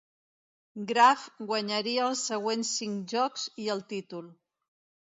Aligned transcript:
Graf 0.91 1.27
guanyaria 1.51 2.07
els 2.09 2.25
següents 2.33 2.73
cinc 2.81 3.07
jocs 3.17 3.47
i 3.67 3.71
el 3.77 3.87
títol. 3.95 4.35